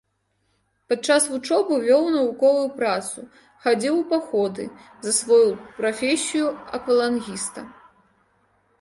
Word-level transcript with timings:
Пад 0.91 0.99
час 1.09 1.27
вучобы 1.33 1.77
вёў 1.89 2.03
навуковую 2.15 2.65
працу, 2.81 3.19
хадзіў 3.67 3.93
у 3.99 4.01
паходы, 4.15 4.63
засвоіў 5.07 5.51
прафесію 5.81 6.47
аквалангіста. 6.79 7.61